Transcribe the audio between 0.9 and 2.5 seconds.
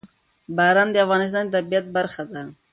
د افغانستان د طبیعت برخه ده.